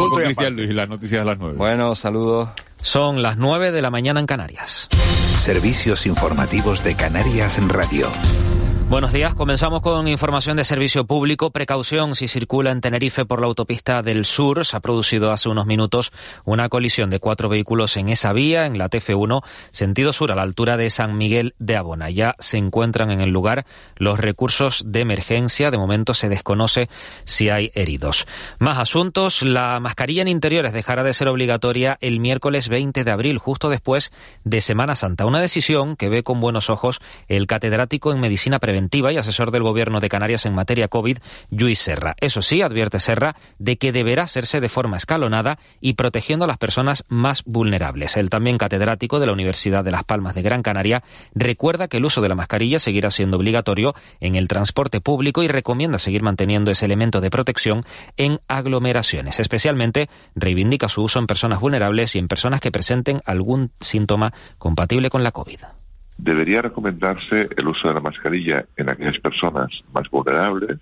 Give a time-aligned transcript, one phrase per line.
[0.00, 1.56] Vamos con Cristian Luis y las noticias a las nueve.
[1.56, 2.50] Bueno, saludos.
[2.82, 4.88] Son las nueve de la mañana en Canarias.
[5.38, 8.08] Servicios informativos de Canarias en Radio.
[8.90, 9.34] Buenos días.
[9.34, 11.52] Comenzamos con información de servicio público.
[11.52, 14.66] Precaución si circula en Tenerife por la autopista del sur.
[14.66, 16.10] Se ha producido hace unos minutos
[16.44, 20.42] una colisión de cuatro vehículos en esa vía, en la TF1, sentido sur, a la
[20.42, 22.10] altura de San Miguel de Abona.
[22.10, 23.64] Ya se encuentran en el lugar
[23.94, 25.70] los recursos de emergencia.
[25.70, 26.88] De momento se desconoce
[27.24, 28.26] si hay heridos.
[28.58, 29.42] Más asuntos.
[29.42, 34.10] La mascarilla en interiores dejará de ser obligatoria el miércoles 20 de abril, justo después
[34.42, 35.26] de Semana Santa.
[35.26, 39.62] Una decisión que ve con buenos ojos el catedrático en medicina preventiva y asesor del
[39.62, 41.18] Gobierno de Canarias en materia COVID,
[41.50, 42.14] Luis Serra.
[42.20, 46.58] Eso sí, advierte Serra de que deberá hacerse de forma escalonada y protegiendo a las
[46.58, 48.16] personas más vulnerables.
[48.16, 51.02] El también catedrático de la Universidad de Las Palmas de Gran Canaria
[51.34, 55.48] recuerda que el uso de la mascarilla seguirá siendo obligatorio en el transporte público y
[55.48, 57.84] recomienda seguir manteniendo ese elemento de protección
[58.16, 59.40] en aglomeraciones.
[59.40, 65.10] Especialmente reivindica su uso en personas vulnerables y en personas que presenten algún síntoma compatible
[65.10, 65.79] con la COVID
[66.22, 70.78] debería recomendarse el uso de la mascarilla en aquellas personas más vulnerables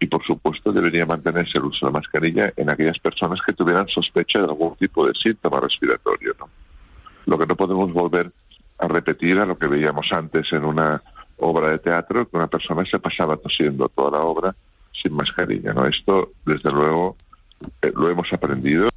[0.00, 3.88] y, por supuesto, debería mantenerse el uso de la mascarilla en aquellas personas que tuvieran
[3.88, 6.34] sospecha de algún tipo de síntoma respiratorio.
[6.38, 6.50] ¿no?
[7.26, 8.30] Lo que no podemos volver
[8.78, 11.02] a repetir a lo que veíamos antes en una
[11.38, 14.54] obra de teatro, que una persona se pasaba tosiendo toda la obra
[15.02, 15.72] sin mascarilla.
[15.72, 15.86] ¿no?
[15.86, 17.16] Esto, desde luego,
[17.80, 18.88] eh, lo hemos aprendido.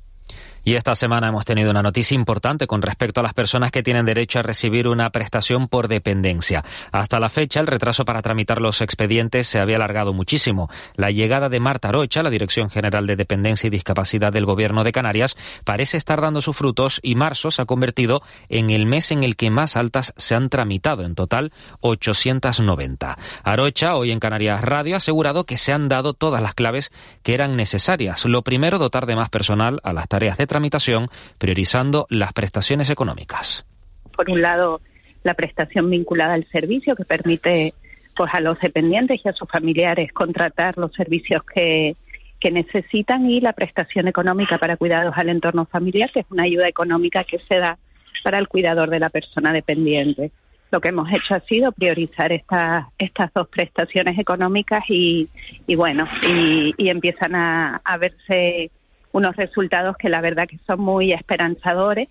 [0.67, 4.05] Y esta semana hemos tenido una noticia importante con respecto a las personas que tienen
[4.05, 6.65] derecho a recibir una prestación por dependencia.
[6.91, 10.69] Hasta la fecha, el retraso para tramitar los expedientes se había alargado muchísimo.
[10.95, 14.91] La llegada de Marta Rocha, la Dirección General de Dependencia y Discapacidad del Gobierno de
[14.91, 19.23] Canarias, parece estar dando sus frutos y marzo se ha convertido en el mes en
[19.23, 23.17] el que más altas se han tramitado, en total 890.
[23.41, 26.91] Arocha, hoy en Canarias Radio, ha asegurado que se han dado todas las claves
[27.23, 28.25] que eran necesarias.
[28.25, 33.63] Lo primero, dotar de más personal a las tareas de tramitación, priorizando las prestaciones económicas.
[34.15, 34.81] Por un lado,
[35.23, 37.75] la prestación vinculada al servicio que permite
[38.15, 41.95] pues a los dependientes y a sus familiares contratar los servicios que,
[42.39, 46.67] que necesitan y la prestación económica para cuidados al entorno familiar, que es una ayuda
[46.67, 47.77] económica que se da
[48.23, 50.31] para el cuidador de la persona dependiente.
[50.71, 55.29] Lo que hemos hecho ha sido priorizar estas estas dos prestaciones económicas y,
[55.67, 58.71] y bueno, y, y empiezan a, a verse
[59.17, 62.07] unos resultados que la verdad que son muy esperanzadores.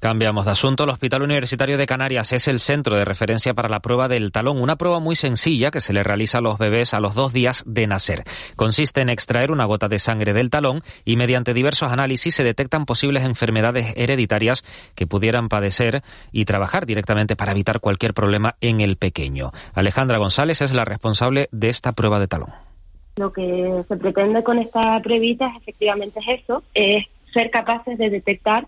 [0.00, 0.84] Cambiamos de asunto.
[0.84, 4.62] El Hospital Universitario de Canarias es el centro de referencia para la prueba del talón,
[4.62, 7.62] una prueba muy sencilla que se le realiza a los bebés a los dos días
[7.66, 8.24] de nacer.
[8.56, 12.86] Consiste en extraer una gota de sangre del talón y mediante diversos análisis se detectan
[12.86, 18.96] posibles enfermedades hereditarias que pudieran padecer y trabajar directamente para evitar cualquier problema en el
[18.96, 19.52] pequeño.
[19.74, 22.69] Alejandra González es la responsable de esta prueba de talón.
[23.16, 28.66] Lo que se pretende con esta pruebita efectivamente es eso, es ser capaces de detectar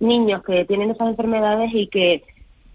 [0.00, 2.22] niños que tienen esas enfermedades y que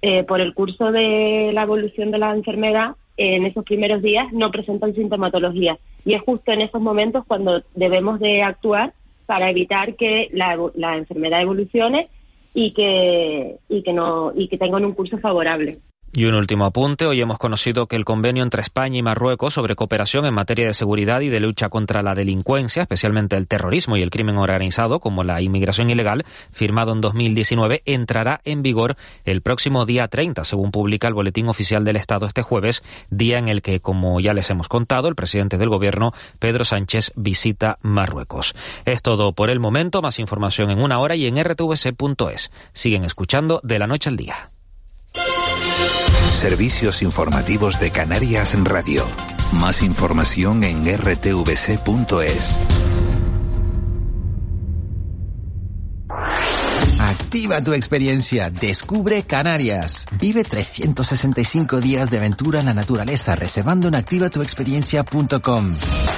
[0.01, 4.51] eh, por el curso de la evolución de la enfermedad en esos primeros días no
[4.51, 5.77] presentan sintomatología.
[6.05, 8.93] Y es justo en esos momentos cuando debemos de actuar
[9.25, 12.09] para evitar que la, la enfermedad evolucione
[12.53, 15.79] y que, y que, no, y que tengan un curso favorable.
[16.13, 17.05] Y un último apunte.
[17.05, 20.73] Hoy hemos conocido que el convenio entre España y Marruecos sobre cooperación en materia de
[20.73, 25.23] seguridad y de lucha contra la delincuencia, especialmente el terrorismo y el crimen organizado, como
[25.23, 28.95] la inmigración ilegal, firmado en 2019, entrará en vigor
[29.25, 33.47] el próximo día 30, según publica el Boletín Oficial del Estado este jueves, día en
[33.47, 38.55] el que, como ya les hemos contado, el presidente del Gobierno, Pedro Sánchez, visita Marruecos.
[38.85, 40.01] Es todo por el momento.
[40.01, 42.49] Más información en una hora y en rtvc.es.
[42.73, 44.49] Siguen escuchando de la noche al día.
[46.33, 49.05] Servicios informativos de Canarias en Radio.
[49.53, 52.57] Más información en rtvc.es.
[56.99, 60.05] Activa tu experiencia, descubre Canarias.
[60.19, 65.75] Vive 365 días de aventura en la naturaleza reservando en activatuexperiencia.com.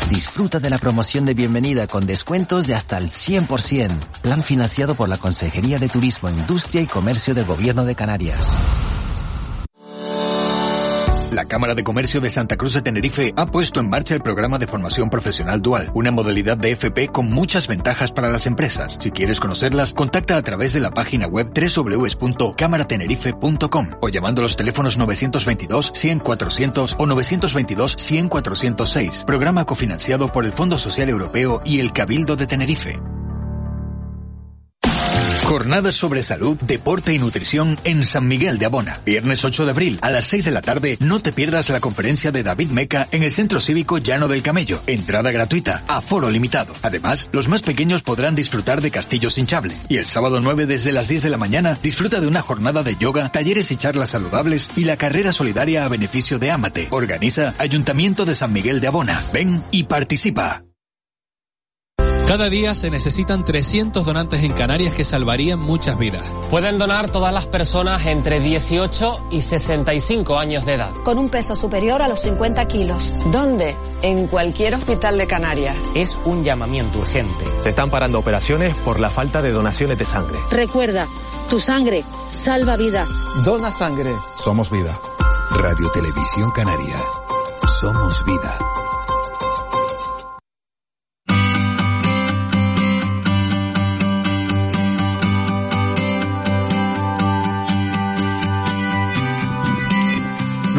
[0.10, 4.00] Disfruta de la promoción de bienvenida con descuentos de hasta el 100%.
[4.22, 8.52] Plan financiado por la Consejería de Turismo, Industria y Comercio del Gobierno de Canarias.
[11.32, 14.58] La Cámara de Comercio de Santa Cruz de Tenerife ha puesto en marcha el programa
[14.58, 18.98] de formación profesional dual, una modalidad de FP con muchas ventajas para las empresas.
[19.00, 24.98] Si quieres conocerlas, contacta a través de la página web www.cámaratenerife.com o llamando los teléfonos
[24.98, 29.24] 922 100 400 o 922 100 406.
[29.28, 33.00] Programa cofinanciado por el Fondo Social Europeo y el Cabildo de Tenerife.
[35.50, 39.02] Jornadas sobre salud, deporte y nutrición en San Miguel de Abona.
[39.04, 42.32] Viernes 8 de abril a las 6 de la tarde, no te pierdas la conferencia
[42.32, 44.84] de David Meca en el Centro Cívico Llano del Camello.
[44.86, 46.76] Entrada gratuita, aforo limitado.
[46.84, 49.88] Además, los más pequeños podrán disfrutar de castillos hinchables.
[49.90, 52.96] Y el sábado 9 desde las 10 de la mañana, disfruta de una jornada de
[52.98, 56.90] yoga, talleres y charlas saludables y la carrera solidaria a beneficio de Amate.
[56.92, 59.26] Organiza Ayuntamiento de San Miguel de Abona.
[59.34, 60.69] Ven y participa.
[62.30, 66.22] Cada día se necesitan 300 donantes en Canarias que salvarían muchas vidas.
[66.52, 70.94] Pueden donar todas las personas entre 18 y 65 años de edad.
[71.04, 73.16] Con un peso superior a los 50 kilos.
[73.32, 73.76] ¿Dónde?
[74.04, 75.76] En cualquier hospital de Canarias.
[75.96, 77.46] Es un llamamiento urgente.
[77.64, 80.38] Se están parando operaciones por la falta de donaciones de sangre.
[80.52, 81.08] Recuerda,
[81.50, 83.08] tu sangre salva vida.
[83.44, 84.14] Dona sangre.
[84.36, 84.96] Somos vida.
[85.50, 87.00] Radio Televisión Canaria.
[87.82, 88.79] Somos vida.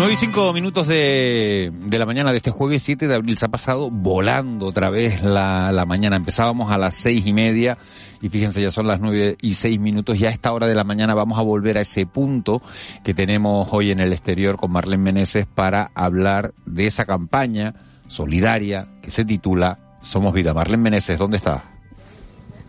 [0.00, 3.36] 9 y 5 minutos de, de, la mañana de este jueves 7 de abril.
[3.36, 6.16] Se ha pasado volando otra vez la, la mañana.
[6.16, 7.76] Empezábamos a las seis y media
[8.22, 10.18] y fíjense, ya son las 9 y 6 minutos.
[10.18, 12.62] Ya a esta hora de la mañana vamos a volver a ese punto
[13.04, 17.74] que tenemos hoy en el exterior con Marlene Meneses para hablar de esa campaña
[18.08, 20.54] solidaria que se titula Somos Vida.
[20.54, 21.69] Marlene Meneses, ¿dónde está?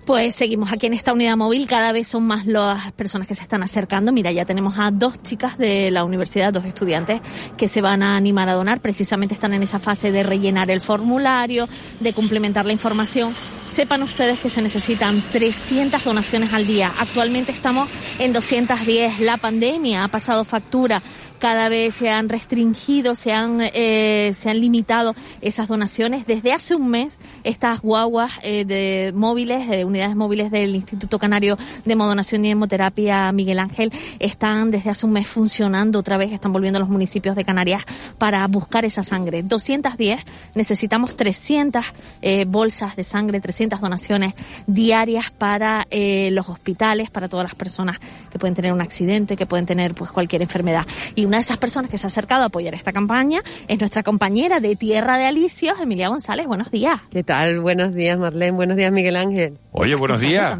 [0.06, 3.44] Pues seguimos aquí en esta unidad móvil, cada vez son más las personas que se
[3.44, 4.12] están acercando.
[4.12, 7.22] Mira, ya tenemos a dos chicas de la universidad, dos estudiantes
[7.56, 8.82] que se van a animar a donar.
[8.82, 11.70] Precisamente están en esa fase de rellenar el formulario,
[12.00, 13.36] de complementar la información.
[13.68, 16.92] Sepan ustedes que se necesitan 300 donaciones al día.
[16.98, 17.88] Actualmente estamos
[18.18, 19.20] en 210.
[19.20, 21.04] La pandemia ha pasado factura
[21.42, 26.28] cada vez se han restringido, se han, eh, se han limitado esas donaciones.
[26.28, 31.58] Desde hace un mes, estas guaguas eh, de móviles, de unidades móviles del Instituto Canario
[31.86, 36.52] de Modonación y Hemoterapia Miguel Ángel, están desde hace un mes funcionando otra vez, están
[36.54, 37.84] volviendo a los municipios de Canarias
[38.18, 39.44] para buscar esa sangre.
[39.44, 40.22] 210,
[40.56, 41.86] necesitamos 300
[42.22, 44.34] eh, bolsas de sangre, 300 donaciones
[44.68, 48.00] diarias para eh, los hospitales, para todas las personas
[48.32, 50.86] que pueden tener un accidente, que pueden tener pues cualquier enfermedad.
[51.16, 54.04] Y una de esas personas que se ha acercado a apoyar esta campaña es nuestra
[54.04, 56.48] compañera de Tierra de Alicios, Emilia González.
[56.48, 57.00] Buenos días.
[57.12, 57.60] ¿Qué tal?
[57.60, 58.52] Buenos días, Marlene.
[58.52, 59.58] Buenos días, Miguel Ángel.
[59.82, 60.60] Oye, buenos días.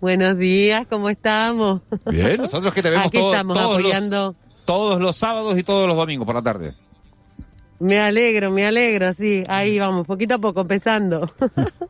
[0.00, 1.80] Buenos días, ¿cómo estamos?
[2.08, 4.26] Bien, nosotros que te vemos Aquí estamos todos, apoyando.
[4.26, 6.72] Los, todos los sábados y todos los domingos por la tarde.
[7.80, 9.42] Me alegro, me alegro, sí.
[9.48, 11.32] Ahí vamos, poquito a poco, empezando.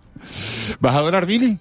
[0.81, 1.59] ¿Vas a donar, Billy?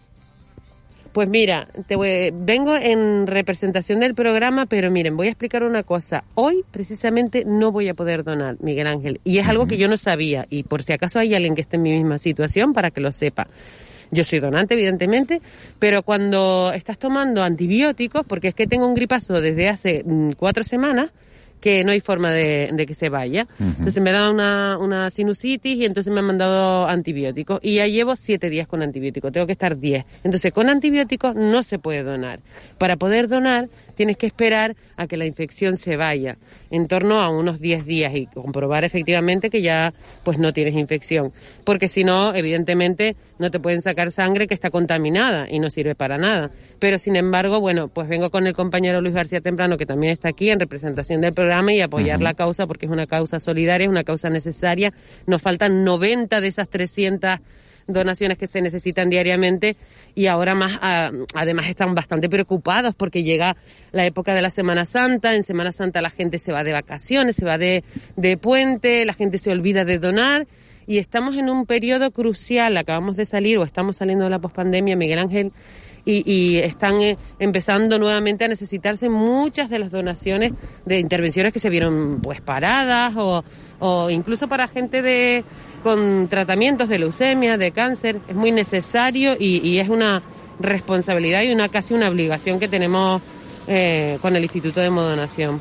[1.12, 5.84] Pues mira, te voy, vengo en representación del programa, pero miren, voy a explicar una
[5.84, 6.24] cosa.
[6.36, 9.98] Hoy precisamente no voy a poder donar, Miguel Ángel, y es algo que yo no
[9.98, 13.02] sabía, y por si acaso hay alguien que esté en mi misma situación, para que
[13.02, 13.48] lo sepa.
[14.12, 15.42] Yo soy donante, evidentemente,
[15.80, 20.64] pero cuando estás tomando antibióticos, porque es que tengo un gripazo desde hace mm, cuatro
[20.66, 21.12] semanas,
[21.62, 23.48] que no hay forma de, de que se vaya.
[23.60, 23.76] Uh -huh.
[23.78, 27.60] Entonces me da una, una sinusitis y entonces me han mandado antibióticos.
[27.64, 30.06] Y ya llevo siete días con antibióticos, tengo que estar diez.
[30.24, 32.40] Entonces con antibióticos no se puede donar.
[32.78, 33.70] Para poder donar
[34.02, 36.38] tienes que esperar a que la infección se vaya,
[36.72, 39.94] en torno a unos 10 días y comprobar efectivamente que ya
[40.24, 41.32] pues no tienes infección,
[41.64, 45.94] porque si no, evidentemente no te pueden sacar sangre que está contaminada y no sirve
[45.94, 46.50] para nada.
[46.80, 50.30] Pero sin embargo, bueno, pues vengo con el compañero Luis García Temprano que también está
[50.30, 52.24] aquí en representación del programa y apoyar uh -huh.
[52.24, 54.94] la causa porque es una causa solidaria, es una causa necesaria.
[55.28, 57.40] Nos faltan 90 de esas 300
[57.88, 59.76] donaciones que se necesitan diariamente
[60.16, 63.58] y ahora más a, además están bastante preocupados porque llega
[63.92, 67.36] la época de la Semana Santa, en Semana Santa la gente se va de vacaciones,
[67.36, 67.84] se va de,
[68.16, 70.48] de puente, la gente se olvida de donar
[70.88, 74.96] y estamos en un periodo crucial, acabamos de salir o estamos saliendo de la pospandemia,
[74.96, 75.52] Miguel Ángel,
[76.06, 80.54] y, y, están eh, empezando nuevamente a necesitarse muchas de las donaciones
[80.86, 83.44] de intervenciones que se vieron pues paradas o,
[83.80, 85.44] o incluso para gente de
[85.84, 90.22] con tratamientos de leucemia, de cáncer, es muy necesario y, y es una
[90.60, 93.22] responsabilidad y una casi una obligación que tenemos
[93.68, 95.60] eh, con el Instituto de Modonación.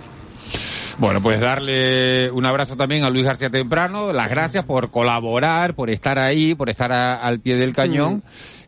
[1.00, 5.88] Bueno, pues darle un abrazo también a Luis García Temprano, las gracias por colaborar, por
[5.88, 8.16] estar ahí, por estar a, al pie del cañón.
[8.16, 8.22] Mm.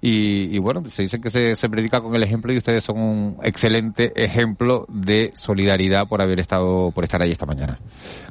[0.05, 2.99] Y, y, bueno, se dice que se, se, predica con el ejemplo y ustedes son
[2.99, 7.79] un excelente ejemplo de solidaridad por haber estado, por estar ahí esta mañana.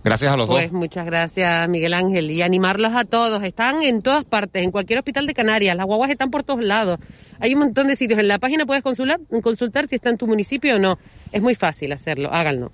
[0.04, 0.72] Gracias a los pues dos.
[0.72, 2.32] Pues muchas gracias, Miguel Ángel.
[2.32, 3.44] Y animarlos a todos.
[3.44, 5.78] Están en todas partes, en cualquier hospital de Canarias.
[5.78, 6.98] Las guaguas están por todos lados.
[7.40, 8.20] Hay un montón de sitios.
[8.20, 10.98] En la página puedes consultar, consultar si está en tu municipio o no.
[11.32, 12.34] Es muy fácil hacerlo.
[12.34, 12.72] Háganlo.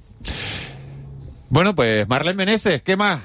[1.50, 3.22] Bueno, pues Marlene Meneses, ¿qué más?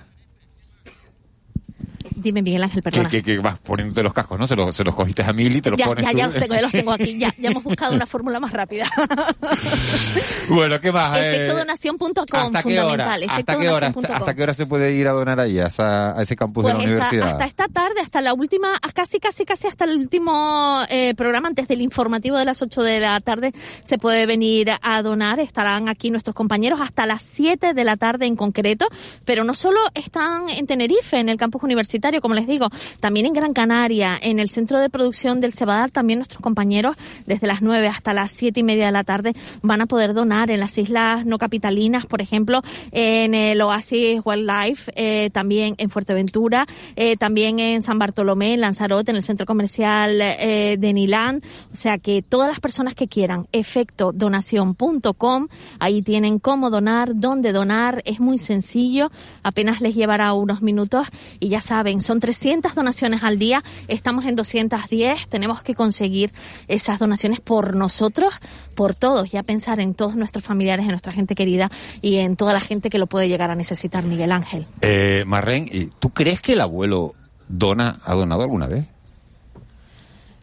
[2.23, 3.09] Dime, Miguel Ángel, perdona.
[3.09, 4.47] que, que vas poniéndote los cascos, ¿no?
[4.47, 6.17] Se los, se los cogiste a Mili, te los ya, pones ya, tú.
[6.19, 7.19] ya los tengo, ya los tengo aquí.
[7.19, 8.91] Ya, ya hemos buscado una fórmula más rápida.
[10.49, 11.17] bueno, ¿qué más?
[11.19, 12.91] Eh, Efectodonación.com, ¿Hasta qué hora?
[12.91, 13.25] fundamental.
[13.29, 13.93] ¿Hasta qué, hora.
[14.15, 16.75] ¿Hasta qué hora se puede ir a donar ahí, a, esa- a ese campus Pues
[16.75, 17.29] de la esta- universidad?
[17.33, 21.69] hasta esta tarde, hasta la última, casi, casi, casi hasta el último eh, programa, antes
[21.69, 23.53] del informativo de las 8 de la tarde,
[23.85, 25.41] se puede venir a donar.
[25.41, 28.87] Estarán aquí nuestros compañeros hasta las 7 de la tarde en concreto,
[29.25, 32.69] pero no solo están en Tenerife, en el campus universitario, como les digo,
[33.01, 37.47] también en Gran Canaria, en el centro de producción del Cebadal, también nuestros compañeros desde
[37.47, 40.61] las 9 hasta las 7 y media de la tarde van a poder donar en
[40.61, 46.67] las islas no capitalinas, por ejemplo, en el Oasis Wildlife, eh, también en Fuerteventura,
[46.97, 51.43] eh, también en San Bartolomé, en Lanzarote, en el centro comercial eh, de Nilán.
[51.73, 58.03] O sea que todas las personas que quieran, efectodonación.com, ahí tienen cómo donar, dónde donar,
[58.05, 59.11] es muy sencillo,
[59.43, 61.09] apenas les llevará unos minutos
[61.41, 66.33] y ya saben, son 300 donaciones al día, estamos en 210, tenemos que conseguir
[66.69, 68.35] esas donaciones por nosotros,
[68.75, 72.53] por todos, ya pensar en todos nuestros familiares, en nuestra gente querida y en toda
[72.53, 74.67] la gente que lo puede llegar a necesitar, Miguel Ángel.
[74.81, 77.15] Eh, Marren, ¿y ¿tú crees que el abuelo
[77.49, 78.87] dona, ha donado alguna vez?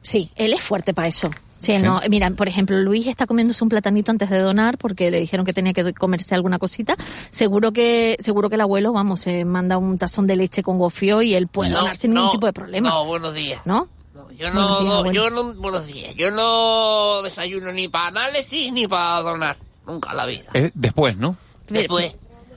[0.01, 1.29] Sí, él es fuerte para eso.
[1.59, 1.83] Sí, Sí.
[1.83, 5.45] no, mira, por ejemplo, Luis está comiéndose un platanito antes de donar porque le dijeron
[5.45, 6.95] que tenía que comerse alguna cosita.
[7.31, 11.21] Seguro que, seguro que el abuelo, vamos, se manda un tazón de leche con gofio
[11.21, 12.89] y él puede No, donar sin ningún tipo de problema.
[12.89, 13.61] No, buenos días.
[13.65, 13.89] ¿No?
[14.37, 15.11] Yo no, días, no, abuelo.
[15.11, 16.15] yo no, buenos días.
[16.15, 19.57] Yo no desayuno ni para análisis ni para donar.
[19.85, 20.45] Nunca en la vida.
[20.53, 21.35] Eh, después, ¿no?
[21.67, 22.13] Después,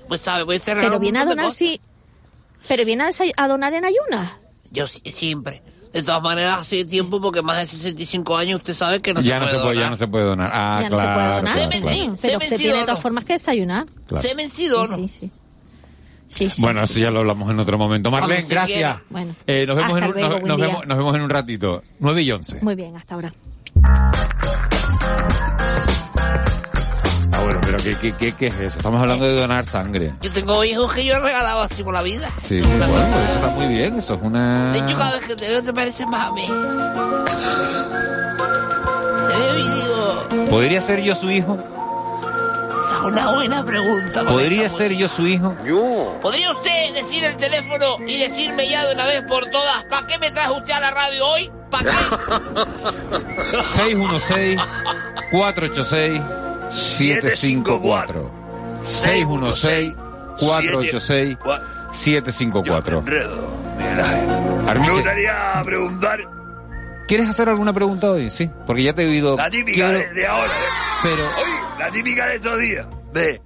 [0.07, 1.81] pues sabe, voy a cerrar Pero viene a donar si,
[2.69, 4.33] pero viene a, a donar en ayunas.
[4.71, 5.61] Yo si- siempre.
[5.93, 9.35] De todas maneras, hace tiempo, porque más de 65 años, usted sabe que no ya
[9.35, 9.91] se no puede se puede, ya donar.
[9.91, 10.51] no se puede donar.
[10.55, 11.43] Ah, ya no se claro, puede donar.
[11.43, 11.87] claro, Se claro.
[11.87, 12.05] venció.
[12.05, 13.87] Pero ¿Se usted vencido tiene de todas formas que desayunar.
[14.07, 14.23] Claro.
[14.29, 14.97] ¿Se vencido o no?
[14.97, 15.31] Sí, sí.
[16.29, 16.93] Sí, sí, Bueno, sí.
[16.93, 18.11] eso ya lo hablamos en otro momento.
[18.11, 19.01] Marlene, gracias.
[19.11, 21.83] Bueno, Eh, nos, vemos un, luego, nos, nos vemos, nos vemos en un ratito.
[21.99, 22.59] 9 y 11.
[22.63, 23.35] Muy bien, hasta ahora.
[27.83, 28.77] ¿Qué, qué, qué, qué es eso?
[28.79, 30.15] Estamos hablando de donar sangre.
[30.21, 32.29] Yo tengo hijos que yo he regalado así por la vida.
[32.47, 33.99] Sí, sí, bueno, cosa- eso está muy bien.
[33.99, 34.71] Eso es una...
[34.73, 36.47] De hecho, cada vez que te veo te pareces más a mí.
[39.29, 41.59] Te veo y digo, ¿Podría ser yo su hijo?
[41.59, 44.25] esa es una buena pregunta.
[44.25, 45.57] ¿Podría ser yo su hijo?
[45.65, 46.21] música.
[46.21, 50.19] ¿Podría usted decir el teléfono y decirme ya de una vez por todas, ¿para qué
[50.19, 51.51] me trajo usted a la radio hoy?
[51.71, 51.97] ¿Para qué?
[56.73, 58.31] 616-486-754.
[61.93, 62.99] 616-486-754.
[62.99, 63.49] Enredo.
[63.79, 64.07] Mira,
[64.65, 66.21] me Armiche, gustaría preguntar
[67.09, 68.31] ¿quieres hacer alguna pregunta hoy?
[68.31, 69.37] Sí, porque ya te he oído.
[69.37, 70.53] la típica Quiero- de, de ahora.
[71.03, 71.23] Pero,
[71.79, 72.87] la típica de estos días.
[73.13, 73.41] De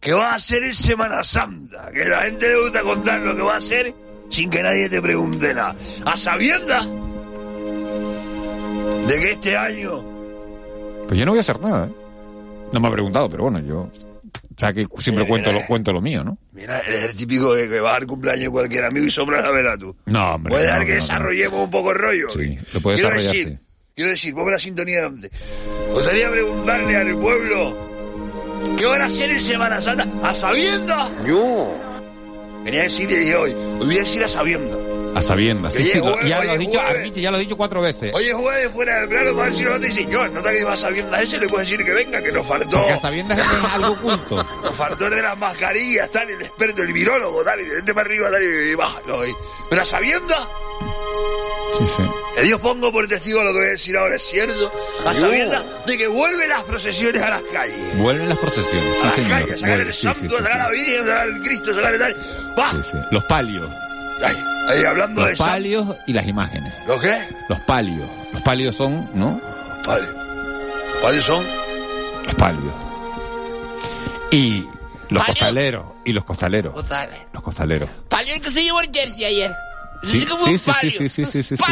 [0.00, 1.90] que va a hacer en Semana Santa.
[1.92, 3.94] Que la gente le gusta contar lo que va a hacer
[4.28, 5.74] sin que nadie te pregunte nada.
[6.04, 6.86] A sabiendas
[9.06, 10.04] de que este año
[11.14, 11.86] pues yo no voy a hacer nada.
[11.86, 11.92] ¿eh?
[12.72, 13.82] No me ha preguntado, pero bueno, yo.
[13.82, 16.36] O sea que siempre cuento lo, cuento lo mío, ¿no?
[16.50, 19.52] Mira, eres el típico que, que va a dar cumpleaños cualquier amigo y sobra la
[19.52, 19.94] vela tú.
[20.06, 20.50] No, hombre.
[20.50, 21.00] Puede no, dar que no, no.
[21.02, 22.30] desarrollemos un poco el rollo.
[22.30, 23.60] Sí, lo puedes quiero desarrollar, decir,
[23.94, 25.30] quiero decir, ponme la sintonía de antes.
[25.92, 27.76] Gustaría preguntarle al pueblo
[28.76, 31.12] qué van a hacer en Semana Santa a sabiendas.
[31.24, 31.72] Yo.
[32.64, 34.78] Quería decir y dije hoy, hoy voy a decir a sabiendas.
[35.14, 35.72] A sabiendas.
[35.74, 36.96] Sí, Oye, sí, jueves, ya oye, lo has dicho, jueves.
[36.98, 38.14] Armiche, ya lo has dicho cuatro veces.
[38.14, 41.38] Oye, jueves fuera de plano para nos dice, señor, nota que va a sabiendas ese,
[41.38, 42.76] le puedo decir que venga, que nos faltó.
[42.78, 44.46] Porque a sabiendas es algo oculto.
[44.62, 47.94] Nos faltó el de las mascarillas, tal, el experto, el virólogo, tal, y de gente
[47.94, 49.26] para arriba, tal, y bájalo.
[49.26, 49.34] y-
[49.70, 50.48] Pero a sabiendas
[51.78, 52.02] Sí, sí.
[52.36, 54.72] Que Dios pongo por testigo lo que voy a decir ahora, es cierto,
[55.04, 57.96] a sabiendas de que vuelven las procesiones a las calles.
[57.98, 58.90] Vuelven las procesiones.
[58.90, 59.30] A Sí, las señor.
[59.30, 60.68] calles, sacar Vuelve, el sí, santo, sí, sí, sacar la.
[60.70, 62.16] Virgen, sacar el Cristo, sacar el tal.
[62.58, 62.70] ¡Va!
[62.70, 62.98] Sí, sí.
[63.10, 63.68] Los palios.
[64.68, 66.72] Ahí hablando de Los palios y las imágenes.
[66.86, 67.28] ¿Los qué?
[67.48, 68.08] Los palios.
[68.32, 69.40] Los palios son, ¿no?
[69.86, 70.06] Vale.
[71.00, 71.44] ¿Cuáles son?
[72.24, 72.74] Los palios.
[74.30, 74.66] Y
[75.10, 75.26] los ¿Palios?
[75.26, 75.84] costaleros.
[76.04, 76.74] Y los costaleros.
[76.74, 77.18] Costales.
[77.32, 77.88] Los costaleros.
[78.08, 79.52] Palio que se llevó el jersey ayer.
[80.02, 80.90] Sí, sí, sí, sí, palio.
[80.90, 81.64] sí, sí, sí, sí, sí,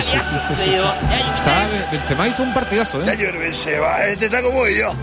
[1.90, 3.04] Benzema hizo un partidazo, ¿eh?
[3.04, 4.94] Señor Benzema, este está como yo.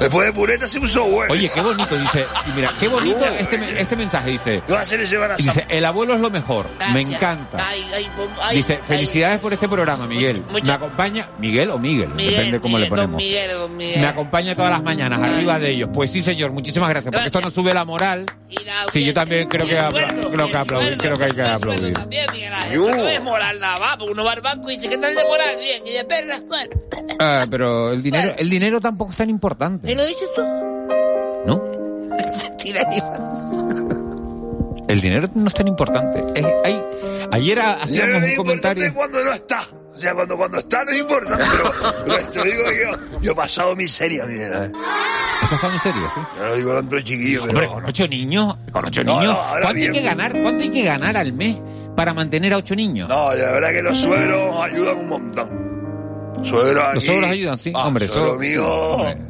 [0.00, 1.32] Después de Pureta se puso bueno.
[1.34, 2.26] Oye, qué bonito, dice.
[2.56, 4.62] Mira, qué bonito este, este mensaje, dice.
[4.66, 6.66] ¿Qué va a hacer en Semana Dice, el abuelo es lo mejor.
[6.92, 7.58] Me encanta.
[7.68, 8.80] Ay, ay, pom- ay, Dice, ay.
[8.88, 10.42] felicidades por este programa, Miguel.
[10.64, 13.10] Me acompaña, Miguel o Miguel, Miguel, depende cómo Miguel, le ponemos.
[13.12, 14.00] Don Miguel, don Miguel.
[14.00, 15.90] Me acompaña todas las mañanas, arriba de ellos.
[15.92, 18.26] Pues sí, señor, muchísimas gracias, porque esto nos sube la moral.
[18.48, 21.16] Y la Sí, yo también creo que, y el apla- sueldo, creo que aplaudir, creo
[21.16, 21.92] que hay que aplaudir.
[21.92, 24.96] También, Miguel no es moral nada más, porque uno va al banco y dice, ¿qué
[24.98, 25.56] tal de moral?
[25.58, 26.70] Bien, y de perlas, bueno.
[27.18, 29.28] Ah, pero el dinero, el dinero tampoco es tan
[29.90, 30.42] ¿Me lo dices tú?
[31.46, 31.62] ¿no?
[32.58, 33.02] Tira ni-
[34.88, 36.24] El dinero no es tan importante.
[36.34, 36.82] Es- hay-
[37.32, 37.88] ayer hacíamos
[38.22, 38.94] es un importante comentario.
[38.94, 39.68] cuando no está.
[39.94, 41.72] O sea, cuando, cuando está no es importante, pero,
[42.06, 44.64] pero te digo yo, yo he pasado miseria, mira.
[44.66, 44.72] ¿eh?
[45.42, 46.20] ¿Has pasado en serio, sí?
[46.38, 47.50] Yo lo digo con otro chiquillo, pero...
[47.58, 50.32] Hombre, con ocho niños, con ocho No, niños, no, ¿cuánto hay que ganar?
[50.40, 51.56] ¿Cuánto hay que ganar al mes
[51.96, 53.08] para mantener a ocho niños?
[53.08, 56.40] No, la verdad que los suegros ayudan un montón.
[56.44, 56.94] Suegros aquí...
[56.94, 58.66] Los suegros ayudan, sí, Ah, hombre, Suegro mío...
[58.68, 59.29] hombre.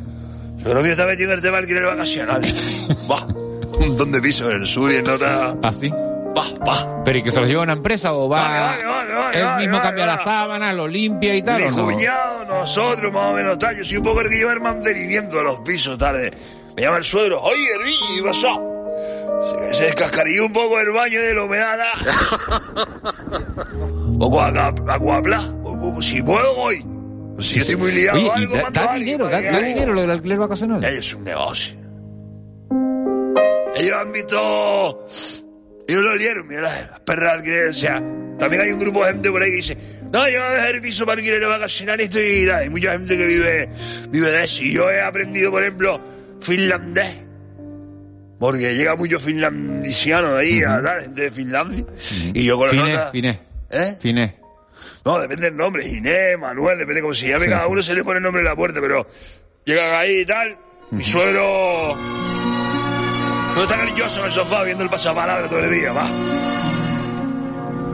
[0.62, 2.43] Suegro mío está metido en el tema alquiler vacacional.
[3.11, 5.57] Va, un montón de pisos en el sur y en nota...
[5.62, 5.90] ¿Ah, sí?
[6.35, 7.02] Pa, pa.
[7.05, 8.43] ¿Pero y que se los lleva a una empresa o va?
[8.43, 10.19] Vale, vale, vale, él vale, mismo cambia vale.
[10.19, 11.85] la sábana, lo limpia y tal, Mi ¿o no?
[11.87, 13.76] cuñado, nosotros, más o menos tal.
[13.76, 16.31] Yo soy un poco el que lleva el mantenimiento de los pisos, tarde.
[16.76, 18.62] Me llama el suegro, oye, Ricky, ¿qué pasó?
[19.71, 21.79] Se, se descascarilló un poco el baño de la humedad.
[24.07, 25.52] Un poco acá, acuapla.
[26.00, 26.87] Si puedo, voy.
[27.42, 29.40] Si yo estoy muy liado, Oye, y algo, da, mando da a alguien dinero, da,
[29.42, 30.85] da dinero lo del alquiler vacacional.
[30.85, 31.75] Es un negocio.
[33.76, 35.06] Ellos han visto.
[35.88, 37.68] Ellos lo olieron, mira, las perras de alquiler.
[37.68, 38.02] O sea,
[38.38, 39.76] también hay un grupo de gente por ahí que dice:
[40.12, 42.23] No, yo voy a dejar el piso para alquiler vacacional y estoy.
[42.23, 42.61] y tal".
[42.62, 43.68] Hay mucha gente que vive,
[44.11, 44.62] vive de eso.
[44.62, 46.00] Y yo he aprendido, por ejemplo,
[46.40, 47.16] finlandés.
[48.38, 51.85] Porque llega mucho finlandiciano de ahí, a tal, gente de Finlandia.
[52.32, 53.11] Y yo con la Finés, nota.
[53.11, 53.38] finés.
[53.70, 53.97] ¿Eh?
[54.00, 54.30] Finés.
[55.04, 55.87] No, depende del nombre.
[55.87, 57.46] Inés, Manuel, depende cómo se llame.
[57.46, 59.06] Sí, cada uno se le pone el nombre en la puerta, pero
[59.64, 60.58] llegan ahí y tal.
[60.90, 61.96] Mi suegro.
[63.54, 66.06] No está cariñoso en el sofá viendo el pasapalabra todo el día, va.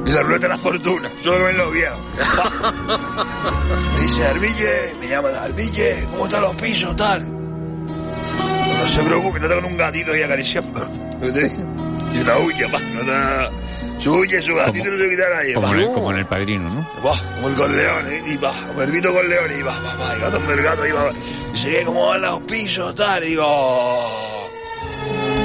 [0.07, 1.99] Y la ruleta de la fortuna, solo que ven los viejos.
[3.95, 7.27] Me dice, Armille, me llama, Armille, ¿cómo están los pisos, tal?
[7.29, 10.89] No, se preocupe, no tengo un gatito ahí acariciando.
[12.15, 13.51] Y una uña, va, no está...
[13.99, 16.27] Su uña y su gatito no se quita nadie, Como en, el, como en el
[16.27, 16.91] padrino, ¿no?
[17.03, 18.23] Como el Corleone, ¿eh?
[18.27, 21.13] y va, como el Vito Corleone, y va, va, va, y gato y va.
[21.53, 24.51] Y se ve cómo van los pisos, tal, y digo...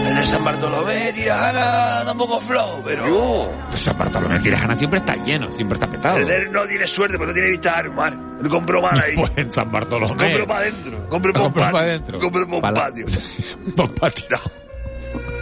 [0.06, 3.52] El de San Bartolomé, Tirajana, tampoco flow, pero...
[3.70, 6.18] Pues San Bartolomé Tirajana siempre está lleno, siempre está petado.
[6.18, 8.18] El de él no tiene suerte, pero no tiene vista al mar.
[8.42, 9.16] Él compró mal ahí.
[9.16, 10.08] Pues en San Bartolomé.
[10.08, 12.20] Compró para adentro, compró para pa' adentro.
[12.20, 13.06] Compró para un patio.
[13.76, 14.26] Pa' un patio.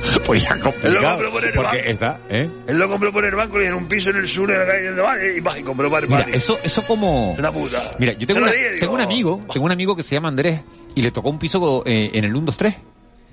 [0.26, 1.12] Pues ya Él lo complicado.
[1.16, 1.90] compró por el Porque banco.
[1.90, 2.50] está, ¿eh?
[2.68, 4.66] Él lo compró por el banco, le dieron un piso en el sur de la
[4.66, 7.34] calle del Valle, y va, y compró para el Mira, eso, eso como...
[7.34, 7.92] Una puta.
[8.00, 10.16] Mira, yo tengo, lo una- dije, digo, tengo un amigo, tengo un amigo que se
[10.16, 10.62] llama Andrés
[10.96, 12.76] y le tocó un piso eh, en el 1, 2, 3.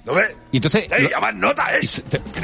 [0.04, 0.36] ¿No ves?
[0.52, 0.84] Y entonces...
[0.88, 1.80] Lo- llamas nota, ¿eh?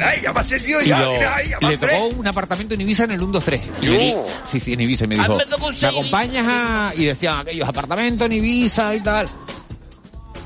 [0.03, 2.13] Ahí, llamas el tío y ya, lo- mira ahí, y llamas le tocó tres.
[2.17, 3.69] un apartamento en Ibiza en el 1, 2, 3.
[3.81, 3.91] Y Yo.
[3.93, 5.05] me di- sí, sí, en Ibiza.
[5.05, 6.91] Y me dijo, me tocó un ¿me seis acompañas a...?
[6.95, 9.27] Y decían aquellos apartamentos en Ibiza y tal.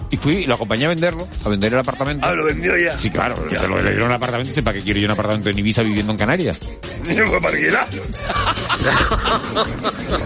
[0.10, 2.26] Y fui, lo acompañé a venderlo, a vender el apartamento.
[2.26, 2.98] Ah, lo vendió ya.
[2.98, 5.12] Sí, claro, se lo le dieron el apartamento y dice, ¿para qué quiero yo un
[5.12, 6.60] apartamento en Ibiza viviendo en Canarias?
[7.04, 7.58] Fue para.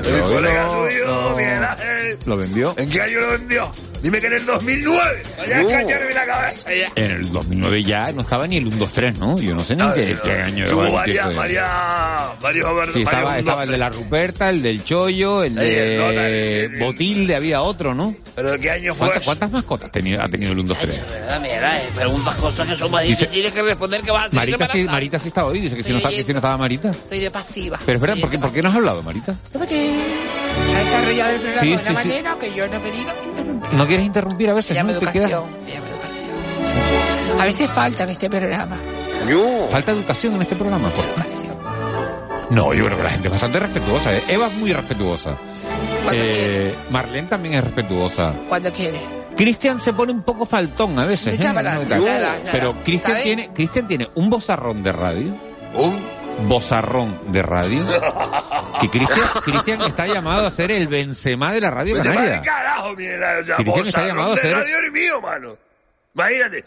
[0.03, 0.67] El colega.
[1.35, 2.17] Miguel Ángel.
[2.25, 3.71] Lo vendió ¿En qué año lo vendió?
[4.01, 5.23] Dime que en el 2009.
[5.37, 5.67] Vaya a Uh.
[5.69, 6.87] cañarme la cabeza ya.
[6.95, 9.37] en el 2009 ya, no estaba ni el 1, 2, 3, ¿no?
[9.39, 11.69] Yo no sé ni en qué, qué año Hubo qué varias, varias,
[12.41, 16.71] varios varios Sí, estaba, varios estaba el de la Ruperta, el del Chollo, el de
[16.79, 18.15] Botilde, había otro, ¿no?
[18.35, 19.07] ¿Pero de qué año fue?
[19.07, 20.99] ¿Cuántas, cuántas mascotas ha tenido, ha tenido el 1, 2, 3?
[21.11, 24.67] Verdad, mira, eh, preguntas cosas que son más difíciles que responder que vas a Marita
[24.67, 24.83] sí.
[24.85, 26.89] Marita sí estaba hoy, dice que si no, está- que si no estaba Marita.
[26.91, 27.77] Estoy de pasiva.
[27.85, 29.35] Pero espera, ¿por qué, ¿por qué no has hablado, Marita?
[29.53, 29.93] Porque
[30.75, 31.93] ha desarrollado el programa Sí, de una sí.
[31.93, 33.73] manera que yo no he venido interrumpir.
[33.73, 34.69] ¿No quieres interrumpir a veces?
[34.69, 34.97] Se llama ¿no?
[34.97, 35.45] Educación.
[35.65, 37.39] Se llama educación.
[37.41, 38.77] A veces falta en este programa.
[39.69, 40.89] Falta educación en este programa.
[40.89, 41.05] por-
[42.51, 44.15] No, yo creo que la gente es bastante respetuosa.
[44.15, 44.23] ¿eh?
[44.27, 45.37] Eva es muy respetuosa.
[46.11, 48.33] Eh, Marlene también es respetuosa.
[48.49, 48.99] Cuando quiere.
[49.37, 51.35] Cristian se pone un poco faltón a veces.
[51.35, 51.41] ¿eh?
[51.41, 51.55] tal.
[51.55, 52.35] nada, nada.
[52.51, 55.33] Pero Cristian tiene, Cristian tiene un bozarrón de radio.
[55.75, 56.20] ¿Un?
[56.47, 57.85] Bozarrón de radio.
[58.79, 62.41] Que Cristian, Cristian está llamado a ser el Benzema de la radio Vete para canaria.
[62.41, 62.95] carajo,
[63.45, 65.57] sea, Cristian está bozarrón llamado a de ser- radio eres mío, mano.
[66.15, 66.65] Imagínate.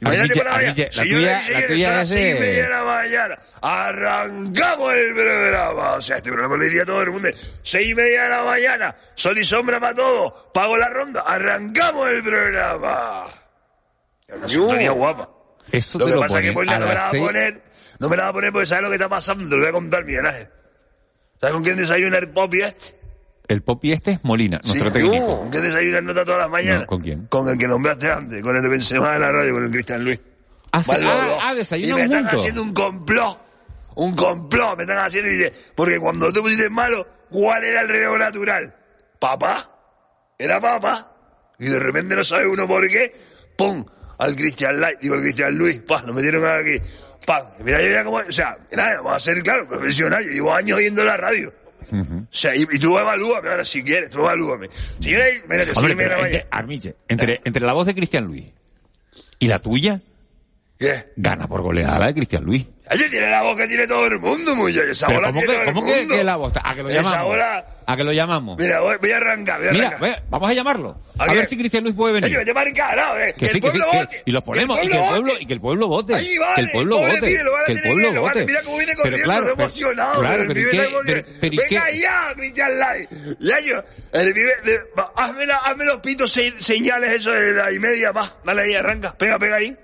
[0.00, 0.68] Imagínate la mañana.
[0.70, 3.38] Armiche, la Señoras tuya- y la tuya de- media de la mañana.
[3.62, 5.92] Arrancamos el programa.
[5.94, 7.28] O sea, este programa lo diría todo el mundo.
[7.62, 8.94] Seis y media de la mañana.
[9.14, 10.32] Sol y sombra para todos.
[10.52, 11.22] Pago la ronda.
[11.26, 13.24] Arrancamos el programa.
[14.28, 15.28] Es una sintonía guapa.
[15.72, 17.10] Eso Lo te que lo pasa es que pues, a no me la va a
[17.12, 17.62] poner.
[17.98, 19.48] No me la va a poner porque sabes lo que está pasando.
[19.48, 20.48] Te voy a contar, Miguel Ángel.
[21.40, 22.98] ¿Sabes con quién desayuna el pop y este?
[23.46, 24.92] El Popi este es Molina, nuestro Sí.
[24.94, 25.40] técnico.
[25.40, 26.80] ¿Con quién desayuna el nota todas las mañanas?
[26.82, 27.26] No, ¿Con quién?
[27.26, 30.18] Con el que nombraste antes, con el Benzema de la radio, con el Cristian Luis.
[30.72, 31.38] Ah, Ah,
[31.70, 33.38] ah, Y me están haciendo un complot.
[33.96, 37.88] Un complot me están haciendo y dice, porque cuando tú pusiste malo, ¿cuál era el
[37.88, 38.74] relevo natural?
[39.20, 39.70] ¿Papá?
[40.38, 41.12] ¿Era papá?
[41.58, 43.14] Y de repente no sabe uno por qué,
[43.56, 43.84] ¡pum!
[44.18, 46.78] Al Cristian Light, digo, el Cristian Luis, pa, nos metieron aquí,
[47.24, 47.54] pa.
[47.64, 50.78] Mira, yo ya como, o sea, nada, vamos a ser, claro, profesional, yo llevo años
[50.78, 51.52] oyendo la radio.
[51.92, 54.68] O sea, y, y tú evalúame ahora si quieres, tú evalúame.
[55.00, 58.44] Si yo, mira, Hombre, sí, mira, entre, Armiche, entre, entre la voz de Cristian Luis
[59.38, 60.00] y la tuya,
[60.78, 61.12] ¿Qué?
[61.16, 62.66] Gana por goleada la de Cristian Luis.
[62.88, 64.90] Ayer tiene la voz que tiene todo el mundo, muchacho.
[64.90, 66.14] Esa bola ¿cómo tiene que, todo el cómo mundo.
[66.16, 66.52] que la voz?
[66.62, 68.58] ¿A que lo Esa bola- ¿A que lo llamamos?
[68.58, 70.22] Mira, voy, voy a arrancar, voy a Mira, arrancar.
[70.30, 71.00] vamos a llamarlo.
[71.18, 72.36] A, ver si Cristian Luis puede venir.
[72.36, 72.52] Oye, vete
[73.18, 73.34] eh.
[73.34, 74.22] Que Que sí, el que pueblo que- vote.
[74.24, 76.14] y los ponemos, y que el pueblo, y que el pueblo vote.
[76.14, 77.26] Ay, vale, que el pueblo pobre vote.
[77.26, 78.46] pibe, lo van a que el tener pueblo vote.
[78.46, 80.20] Mira cómo viene Pero corriendo, claro, pero- emocionado.
[80.20, 80.70] Claro, pero.
[80.70, 83.08] Pero- pero ¿y Venga ya, Cristian Lai.
[83.40, 84.34] Ya yo, el
[84.98, 88.62] va, hazme, la- hazme los pitos se- señales eso de la y media, va, dale
[88.62, 89.76] ahí, arranca, pega, pega ahí.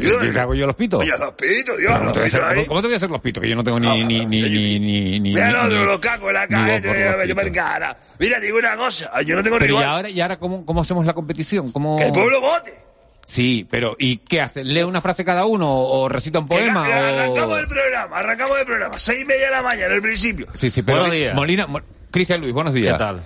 [0.00, 1.00] Pero Yo- ¿qué hago yo los pitos?
[1.00, 2.54] Oye, los pitos, Dios, ¿Cómo los te, voy a pitos hacer, ahí.
[2.56, 3.42] cómo- cómo te voy a hacer los pitos?
[3.42, 4.04] Que yo no tengo ni...
[4.04, 6.80] ni, ni, ni, ni, ni Mira el ni- los cacos en la ni voz calle,
[6.88, 7.56] por te los voy a llamar pitos.
[7.62, 7.98] cara.
[8.18, 11.06] Mira, digo una cosa, yo no tengo Pero y ahora, y ahora ¿cómo, ¿cómo hacemos
[11.06, 11.72] la competición?
[11.72, 11.96] ¿Cómo...
[11.98, 12.72] Que el pueblo vote.
[13.24, 14.64] Sí, pero ¿y qué hace?
[14.64, 16.80] ¿Lee una frase cada uno o recita un poema?
[16.82, 16.84] O...
[16.92, 18.98] Arrancamos el programa, arrancamos el programa.
[18.98, 20.46] Seis y media de la mañana, al principio.
[20.54, 20.98] Sí, sí, pero...
[20.98, 21.34] Buenos días.
[21.34, 22.92] Molina, Mo- Cristian Luis, buenos días.
[22.94, 23.22] ¿Qué tal?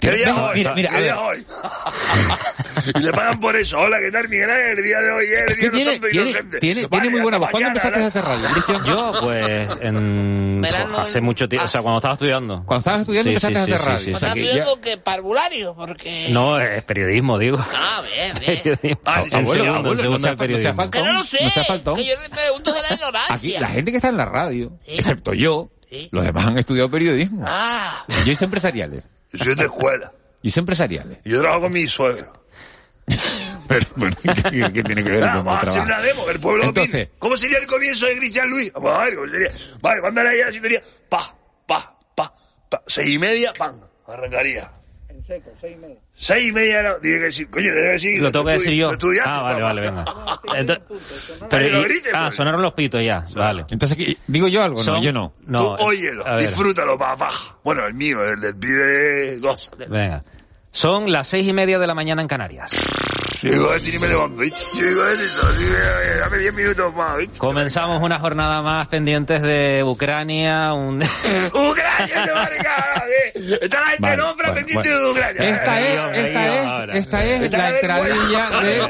[0.00, 0.54] ¿Qué día Venga, hoy?
[0.58, 1.44] mira, mira, ¿Qué día hoy?
[2.94, 3.78] y le pagan por eso.
[3.80, 4.78] Hola, ¿qué tal, Miguel Ángel?
[4.78, 6.60] El día de hoy es el Es día tiene, santos tiene, inocentes.
[6.60, 7.50] tiene, Vale, tiene muy buena voz.
[7.50, 8.84] ¿Cuándo empezaste a hacer radio, Cristian?
[8.84, 12.62] Yo, pues, en, Verano- hace mucho tiempo, o sea, cuando estaba estudiando.
[12.64, 14.14] Cuando estabas estudiando Sí, empezaste sí, a hacer sí, radio.
[14.14, 16.28] Estás que viendo que parvulario, porque...
[16.30, 17.58] No, es periodismo, digo.
[17.74, 18.60] Ah, bien, bien.
[18.62, 19.00] Periodismo.
[19.04, 20.74] Ah, en Abuelo, segundo, abuelo, en segundo no el no periodismo.
[20.76, 21.38] faltón, Que no lo sé.
[21.84, 21.94] no.
[21.96, 23.34] Que yo le pregunto de la ignorancia.
[23.34, 25.70] Aquí, la gente que está en la radio, excepto yo,
[26.12, 27.44] los demás han estudiado periodismo.
[27.48, 29.02] Ah, Yo hice empresariales.
[29.32, 30.12] Yo soy de escuela.
[30.42, 31.18] Yo hice empresariales.
[31.24, 32.32] Y yo trabajo con mi suegro.
[33.68, 36.64] Pero, bueno, ¿qué, qué tiene que ver con vamos a hacer una demo, el pueblo.
[36.64, 38.72] Entonces, ¿Cómo sería el comienzo de Cristian Luis?
[38.72, 39.50] Vamos a ver cómo sería.
[39.82, 40.82] Vale, mándale ahí a la sintonía.
[41.08, 41.36] Pa,
[41.66, 42.34] pa, pa,
[42.70, 42.82] pa.
[42.86, 43.80] Seis y media, pam.
[44.06, 44.70] Arrancaría.
[45.28, 45.96] Seis y media.
[46.14, 46.94] Seis y media no.
[46.96, 48.22] Tiene que decir, coño, debe decir.
[48.22, 48.90] Lo tengo que decir yo.
[49.24, 50.04] Ah, vale, vale, venga.
[50.56, 50.84] Entonces,
[51.50, 53.64] pero, y- ah, sonaron los pitos ya, vale.
[53.70, 55.34] entonces ¿qué- digo yo algo, no, yo no.
[55.46, 57.30] No, Tú óyelo, disfrútalo, papá.
[57.62, 59.38] Bueno, el mío, el del pibe.
[59.40, 59.70] Goza.
[59.88, 60.24] Venga.
[60.70, 62.72] Son las seis y media de la mañana en Canarias.
[67.38, 70.96] Comenzamos una jornada más pendientes de Ucrania, un...
[71.54, 73.58] Ucrania se va a regalar, ¿eh?
[73.62, 75.48] Está la gente pendiente de Ucrania.
[75.48, 76.16] Esta es,
[76.96, 78.80] esta es, esta es la entradilla de,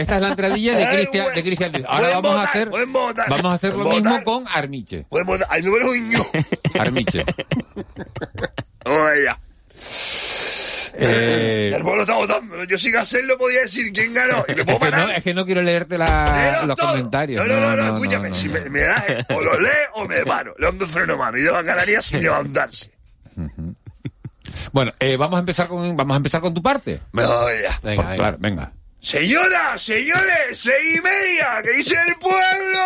[0.00, 1.84] esta es la entradilla de Cristian, de Cristian Luis.
[1.88, 5.06] Ahora vamos a hacer, vamos a hacer lo mismo con Armiche.
[6.78, 7.24] Armiche.
[8.84, 9.38] Vamos allá.
[10.94, 12.64] Eh, El pueblo está votando.
[12.64, 14.44] Yo sin hacerlo podía decir quién ganó.
[14.48, 15.10] Y me es, puedo que no, parar.
[15.16, 17.46] es que no quiero leerte la, los comentarios.
[17.46, 18.28] No, no, no, no, no, escúchame.
[18.30, 18.54] no, si no.
[18.54, 20.54] Me, me das, eh, o lo lee o me paro.
[20.58, 22.90] Le ando freno mano y dejo a Canarias sin levantarse.
[24.72, 27.00] Bueno, eh, vamos a empezar con, vamos a empezar con tu parte.
[27.12, 27.80] Me voy ya.
[27.82, 28.16] Venga.
[28.16, 28.72] Claro, venga.
[29.00, 32.80] Señoras, señores, seis y media, ¿qué dice el pueblo?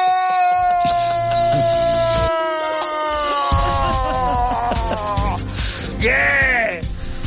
[6.00, 6.43] ¿Qué?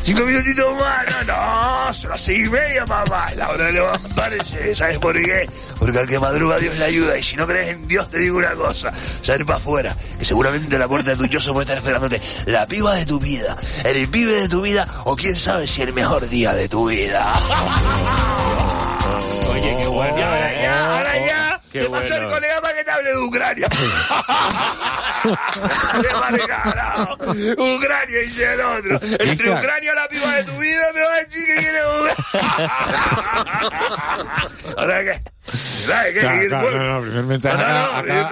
[0.08, 3.74] Cinco minutitos más, no, no, son las seis y media, mamá, es la hora de
[3.74, 5.50] levantarse, ¿sabes por qué?
[5.78, 8.38] Porque al que madruga Dios le ayuda, y si no crees en Dios te digo
[8.38, 11.80] una cosa, sal para afuera, que seguramente en la puerta de tu chozo puede estar
[11.80, 15.82] esperándote la piba de tu vida, el pibe de tu vida, o quién sabe si
[15.82, 17.34] el mejor día de tu vida.
[19.52, 20.18] Oye, qué bueno.
[20.18, 21.47] Y ahora ya, ahora ya,
[21.80, 22.30] Qué te paso el bueno.
[22.30, 23.70] colega para que te hable de Ucrania.
[26.48, 27.18] Carajo.
[27.76, 29.00] Ucrania dice el otro.
[29.20, 29.52] Entre.
[29.52, 32.16] Ucrania la piba de tu vida me va a decir que quiere Ucrania.
[34.78, 35.22] ¿Ahora qué?
[35.22, 35.37] ¿Sabes
[36.50, 37.64] no, primer mensaje no,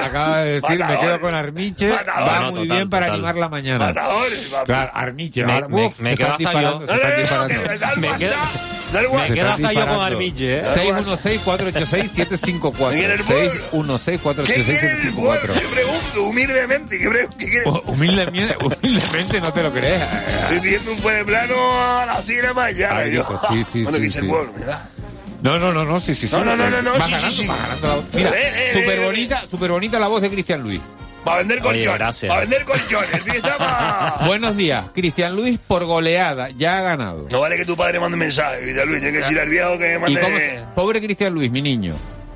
[0.05, 3.93] acaba, de decir, me quedo con Armiche, va muy bien para animar la mañana.
[4.65, 5.61] Claro, Armiche, Me-
[6.15, 6.79] quedo están hasta yo.
[6.79, 8.35] da el Me quedo-
[9.51, 10.01] hasta yo con.
[10.01, 10.63] Armiche, ¿eh?
[10.63, 12.89] 616-486-754.
[12.91, 13.61] ¿Quién es el pueblo?
[13.97, 14.43] 616-486-754.
[14.45, 15.53] ¿Qué quiere el pueblo?
[15.55, 17.63] Yo pregunto, humildemente, ¿qué, quiere?
[17.85, 20.01] Humildemente, humildemente no te lo crees.
[20.41, 23.03] Estoy pidiendo un pueblo a las 6 de la mañana.
[23.49, 24.03] Sí, sí, bueno, sí,
[25.45, 26.35] No, no, no, no, sí, sí, sí.
[26.35, 27.47] No, no, no, no, no, Va sí, ganando, sí, sí.
[27.47, 28.05] va ganando la voz.
[28.13, 30.81] Mira, Eh, eh, súper eh, bonita, súper bonita la voz de Cristian Luis.
[31.23, 31.93] Para vender Oye, colchones.
[31.99, 32.29] gracias.
[32.29, 33.41] Para vender colchones.
[33.57, 37.27] Pa- Buenos días, Cristian Luis por goleada, ya ha ganado.
[37.29, 39.01] No vale que tu padre mande mensaje, Cristian Luis.
[39.01, 40.19] Tiene que decir al viejo que ¿Y mande...
[40.21, 41.93] cómo se- Pobre Cristian Luis, mi niño.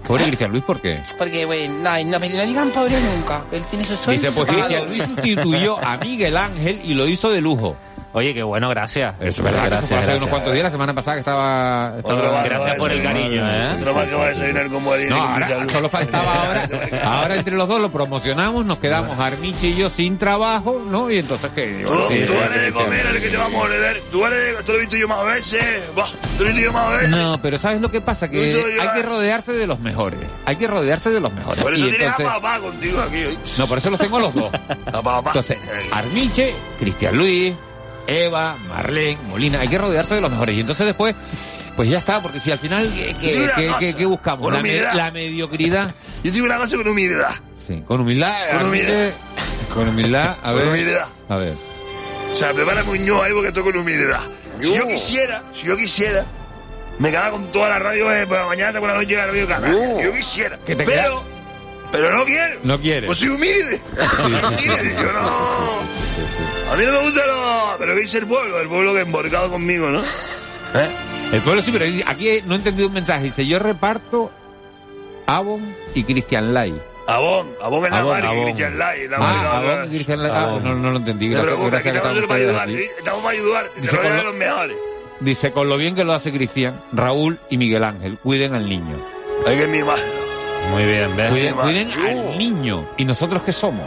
[0.08, 1.02] Pobre Cristian Luis, ¿por qué?
[1.18, 3.44] porque, güey, no, no, me- no digan pobre nunca.
[3.52, 4.22] Él tiene sus sueños.
[4.24, 4.88] Dice, pues Cristian.
[4.88, 7.76] Luis sustituyó a Miguel Ángel y lo hizo de lujo.
[8.12, 9.14] Oye, qué bueno, gracias.
[9.20, 10.18] Eso es verdad, Gracias, hace gracias.
[10.18, 11.94] unos cuantos días, la semana pasada que estaba...
[11.98, 13.76] estaba- Otro Gracias a por el cariño, ¿eh?
[13.78, 16.70] Otro más que va a desayunar como harina No, ahora solo faltaba ahora.
[17.04, 21.12] Ahora entre los dos lo promocionamos, nos quedamos Armiche y yo sin trabajo, ¿no?
[21.12, 21.86] Y entonces que...
[21.88, 22.72] Tú, Sí, tú sí, eres sí, de sí.
[22.72, 24.02] comer al que te vamos a beber.
[24.12, 24.64] Tú eres de...
[24.64, 25.62] Tú lo he visto yo más veces.
[25.98, 26.06] Va,
[26.38, 27.10] tú lo he visto yo más veces.
[27.10, 28.28] No, pero ¿sabes lo que pasa?
[28.32, 30.20] Que hay que rodearse de los mejores.
[30.46, 31.62] Hay que rodearse de los mejores.
[31.64, 33.24] Por eso Y tienes entonces- a papá contigo aquí.
[33.24, 33.38] hoy.
[33.60, 34.52] No, por eso los tengo los dos.
[34.88, 35.30] A papá.
[35.30, 35.60] Entonces,
[35.92, 37.54] Armiche, Cristian Luis,
[38.10, 40.56] Eva, Marlene, Molina, hay que rodearse de los mejores.
[40.56, 41.16] Y entonces después
[41.76, 44.06] Pues ya está, porque si al final, ¿qué, qué- Yo una qué- cosa, qué- qué
[44.06, 44.42] buscamos?
[44.44, 44.94] con La, me- humildad.
[44.96, 45.94] la mediocridad.
[46.26, 47.32] Yo digo una cosa con humildad.
[47.58, 48.34] Sí, con humildad.
[48.52, 49.10] Con humildad.
[49.74, 50.68] Con humildad, a Con ver.
[50.68, 51.08] humildad.
[51.30, 51.54] A ver.
[52.34, 54.20] O sea, prepárame un ño ahí porque estoy con humildad.
[54.62, 56.26] Si yo quisiera, si yo quisiera,
[56.98, 59.48] me quedaba con toda la radio de por la mañana, por la noche, la radio
[59.48, 59.96] Canaria.
[60.00, 60.58] Si yo quisiera.
[60.66, 61.24] Que te pero,
[61.94, 62.60] pero no quiero.
[62.64, 63.08] No quieres.
[63.08, 63.78] Pues soy humilde.
[63.78, 63.82] sí,
[64.18, 65.30] sí, Humilde, sí, yo no.
[66.72, 67.76] A mí no me gusta lo...
[67.80, 68.60] Pero ¿qué dice el pueblo?
[68.60, 70.02] El pueblo que emborcado conmigo, ¿no?
[70.02, 70.90] ¿Eh?
[71.34, 73.24] El pueblo sí, pero aquí no he entendido un mensaje.
[73.26, 74.32] Dice, yo reparto
[75.26, 76.74] Avon y Christian Lai.
[77.08, 78.44] Abón, Abón es la Avon, marca y Avon.
[78.46, 79.08] Cristian Lai.
[79.08, 80.32] La Ah, marca, Avon y Christian Lai.
[80.34, 80.64] Ah, Avon.
[80.64, 81.30] no, no lo entendí.
[81.30, 82.70] No te Gracias, preocupes, aquí gracias que estamos estamos para ayudar.
[82.98, 83.72] Estamos para ayudar.
[83.82, 84.78] Dice, de los mejores.
[85.22, 88.96] Dice, con lo bien que lo hace Cristian, Raúl y Miguel Ángel, cuiden al niño.
[89.48, 89.98] Hay que mimar.
[90.72, 91.30] Muy bien, ¿ves?
[91.32, 92.88] Cuiden, al niño.
[92.98, 93.86] ¿Y nosotros qué somos?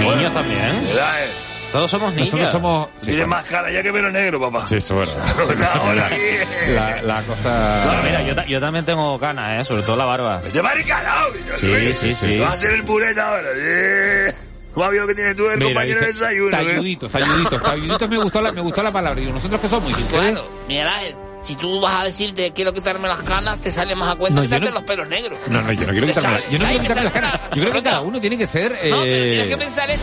[0.00, 0.78] Niños también.
[0.80, 1.28] ¿Verdad, eh?
[1.76, 2.26] Todos somos niños.
[2.28, 2.88] Nosotros somos...
[3.02, 3.26] Sí, bueno.
[3.28, 4.66] más cara ya que pelo negro, papá.
[4.66, 5.08] Sí, eso es
[5.48, 5.72] verdad.
[5.74, 6.16] Ahora aquí.
[6.74, 8.00] La, la cosa...
[8.04, 9.64] Mira, yo, ta- yo también tengo canas, ¿eh?
[9.66, 10.40] Sobre todo la barba.
[10.40, 11.32] Te va a encarado.
[11.60, 12.38] Sí, sí, sí.
[12.40, 13.48] Vas a hacer el pureta ahora.
[13.54, 14.34] Sí.
[14.74, 16.48] Más bien que tienes tú el Mira, compañero de desayuno.
[16.48, 16.50] ¿eh?
[16.50, 19.20] talluditos, talluditos, talluditos me gustó la, me gustó la palabra.
[19.20, 23.18] Digo, nosotros que somos, Claro, Miguel Ángel, si tú vas a decirte quiero quitarme las
[23.18, 25.38] canas, te sale más a cuenta No, quitarte no- los pelos negros.
[25.48, 27.40] No, no, yo no quiero quitarme, sale, yo no quiero me quitarme las canas.
[27.54, 28.72] Yo creo que cada uno tiene que ser.
[28.72, 30.02] No, pero eh, tienes que pensar eso.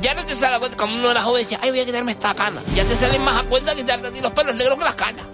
[0.00, 2.12] Ya no te sale a cuenta, cuando uno era joven decía, ay, voy a quitarme
[2.12, 2.62] esta cana.
[2.74, 5.24] Ya te salen más a cuenta quitarte a ti los pelos negros que las canas.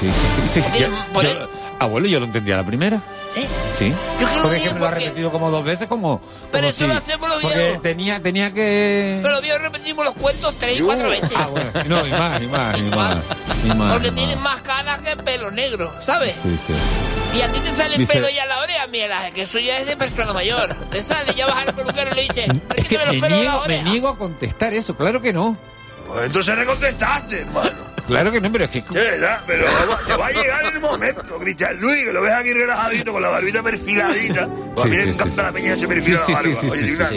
[0.00, 0.10] Sí,
[0.52, 0.62] sí, sí.
[0.72, 3.00] sí, yo- abuelo, yo lo entendí a la primera.
[3.34, 3.46] ¿Eh?
[3.78, 3.94] Sí.
[4.20, 6.20] Yo que lo porque es que me lo ha porque- repetido como dos veces, como.
[6.50, 7.82] Pero como eso si- lo hacemos los Porque viejos.
[7.82, 9.20] tenía, tenía que.
[9.22, 11.32] Pero bien repetimos los cuentos tres y cuatro veces.
[11.34, 11.70] Ah, bueno.
[11.86, 13.16] No, y más, y más, y más.
[13.64, 13.92] Y más.
[13.94, 14.36] Porque y más.
[14.40, 16.34] más canas que pelo negro, ¿sabes?
[16.42, 16.74] Sí, sí.
[17.34, 19.78] Y a ti te sale el pelo ya a la oreja, Ángel, que eso ya
[19.78, 20.74] es de persona mayor.
[20.90, 23.68] Te sale, ya vas al peluquero y le dices, Es que me de niego, la
[23.68, 25.56] me niego a contestar eso, claro que no.
[26.08, 27.91] Pues entonces no contestaste, hermano.
[28.06, 28.82] Claro que no, pero es que.
[28.90, 29.64] Verdad, pero
[30.06, 33.28] te va a llegar el momento, Cristian Luis, que lo ves aquí relajadito con la
[33.28, 34.48] barbita perfiladita.
[34.74, 35.42] Pues a Sí, mí me sí, encanta sí.
[35.42, 36.60] la peña se Sí, perfila sí, la sí, barba.
[36.62, 36.68] sí,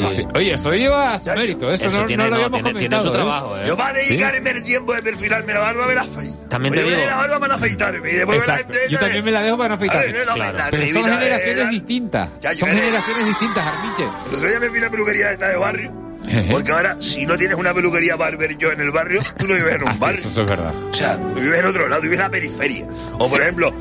[0.05, 0.27] Oye.
[0.35, 3.03] Oye, eso lleva su mérito, eso, Eso no, tiene- no lo habíamos tiene- tiene comentado.
[3.03, 3.13] su ¿eh?
[3.13, 3.63] trabajo, ¿eh?
[3.67, 6.37] Yo para dedicarme el tiempo de perfilarme la barba me la afeito.
[6.49, 8.11] También te me digo- la barba para afeitarme.
[8.11, 8.77] Y después me la Exacto.
[8.89, 10.13] Yo también me la dejo para no afeitarme.
[10.25, 12.29] La Pero son generaciones distintas.
[12.41, 14.05] Ya, Son generaciones distintas, Armiche.
[14.27, 16.04] Otro día me fui a una peluquería de esta de barrio.
[16.51, 19.75] Porque ahora, si no tienes una peluquería barber yo en el barrio, tú no vives
[19.75, 20.21] en un Ah, barrio.
[20.27, 20.73] eso es verdad.
[20.75, 22.87] O sea, vives en otro lado, vives en la periferia.
[23.19, 23.71] O por ejemplo,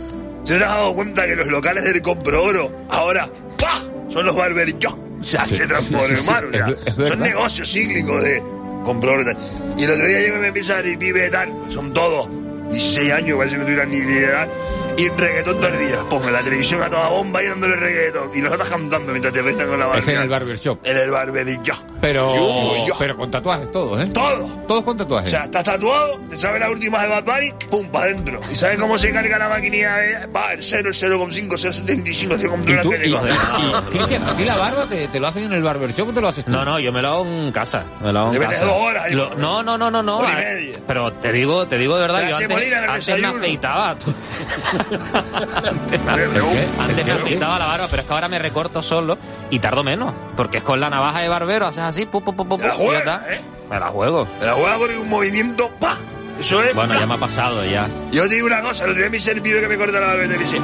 [0.46, 3.28] ¿te has dado cuenta que los locales del compro oro ahora
[3.58, 3.82] ¡pah!
[4.08, 4.90] son los barber yo?
[5.20, 5.68] O sea, Sí, se sí,
[6.06, 6.48] sí, hermano.
[6.48, 7.12] O sea, es- es verdad.
[7.12, 8.42] son negocios cíclicos de
[8.84, 9.22] compro oro.
[9.22, 9.80] y.
[9.80, 12.28] Y el otro día llego y a decir, vive tal, son todos
[12.70, 14.48] 16 años, parece que no tuvieran ni idea de edad.
[14.96, 15.98] Y reggaetón todo el día.
[16.08, 18.30] Pongo la televisión a toda bomba y dándole reggaetón.
[18.34, 19.98] Y nosotros cantando mientras te prestan con la barba.
[20.00, 20.78] Es en el barber shop.
[20.84, 21.74] En el barber yo.
[22.00, 22.94] Pero, Yo, yo.
[22.98, 24.06] pero con tatuajes todos, ¿eh?
[24.12, 24.46] Todo.
[24.68, 25.30] Todos con O tatuajes.
[25.30, 28.40] sea, estás tatuado, te sabes las últimas de Bad Bunny, pum, para adentro.
[28.52, 29.96] ¿Y sabes cómo se carga la maquinilla?
[29.96, 32.90] De, va, el 0, el 0,5, 0,75, se compró ¿Y la tú?
[32.90, 33.06] tele.
[33.08, 35.62] Y, con- y, y, Cristian, ¿a ti la barba te, te lo hacen en el
[35.62, 36.50] barber shop o te lo haces tú?
[36.50, 37.84] No, no, yo me lo hago en casa.
[38.02, 38.70] Me lo hago en Te metes casa.
[38.70, 39.12] dos horas.
[39.12, 40.18] Lo- no, no, no, no, no.
[40.18, 40.78] Hora y media.
[40.86, 43.96] Pero te digo, te digo de verdad, Te yo antes, antes me afeitaba.
[44.90, 47.12] antes me, me ¿El qué?
[47.12, 49.18] afeitaba la barba, pero es que ahora me recorto solo
[49.50, 50.14] y tardo menos.
[50.36, 52.60] Porque es con la navaja de barbero, haces así, pu, pu, pu, pu, y
[52.92, 53.34] ya está.
[53.34, 53.40] ¿eh?
[53.70, 54.26] Me la juego.
[54.38, 55.98] Te la juega por un movimiento, pa.
[56.38, 56.74] Eso es.
[56.74, 57.88] Bueno, ya me ha pasado, ya.
[58.10, 60.24] Yo te digo una cosa, lo tenía mi ser pibe que me corta la barba
[60.24, 60.60] y te dice,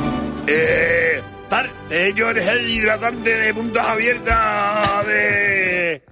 [0.46, 6.02] eh, tal, te he hecho el gel hidratante de puntas abiertas de...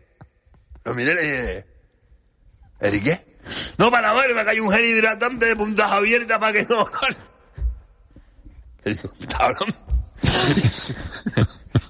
[0.86, 1.66] Y le dije,
[2.80, 3.36] ¿Eri qué?
[3.76, 6.86] No, para la barba, que hay un gel hidratante de puntas abiertas para que no...
[8.84, 9.74] Y digo, cabrón.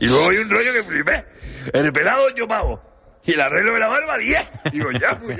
[0.00, 1.24] y luego hay un rollo que flipé.
[1.72, 2.82] El pelado yo pago.
[3.24, 4.40] Y el arreglo de la barba 10.
[4.72, 5.38] Digo, ya, pues,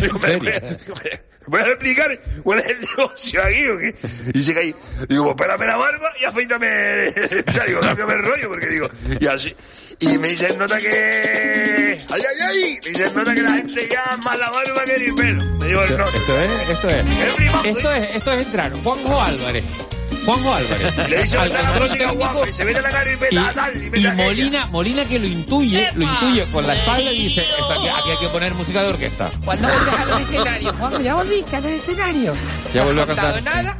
[0.00, 3.94] digo, me, me- me- ¿me ¿Puedes explicar cuál es el negocio aquí o qué?
[4.28, 4.74] Y dice que ahí,
[5.08, 6.66] digo, pues pélame la barba y afeítame,
[7.52, 8.88] ya digo, cámbiame el rollo, porque digo,
[9.20, 9.54] y así.
[9.98, 14.16] Y me dicen, nota que, ay, ay, ay, me dicen, nota que la gente ya
[14.24, 15.44] más la barba que el pelo.
[15.58, 17.04] Me digo, no, esto es, esto es.
[17.66, 18.72] Esto es, esto es entrar.
[18.82, 19.64] Juanjo Álvarez.
[20.24, 21.08] Juanjo Álvarez.
[21.10, 23.98] Le dice, Al "Está la control música técnico guapa", y se mete la cara y
[24.00, 24.06] y.
[24.16, 28.16] Molina, Molina que lo intuye, lo intuye con la espalda y dice, aquí, aquí hay
[28.18, 29.30] que poner música de orquesta.
[29.44, 30.74] ¿Cuándo volvés a los escenarios?
[30.78, 32.36] Juanjo, ya volviste a los escenarios.
[32.74, 33.42] Ya ¿No volvió a cantar.
[33.42, 33.76] nada?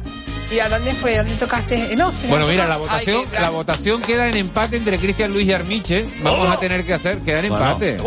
[0.51, 1.17] ¿Y a dónde fue?
[1.17, 1.93] ¿Dónde tocaste?
[1.93, 2.29] En Ostra.
[2.29, 6.05] Bueno, mira, la votación, la votación queda en empate entre Cristian Luis y Armiche.
[6.21, 7.65] Vamos a tener que hacer, queda en Bueno.
[7.71, 7.97] empate.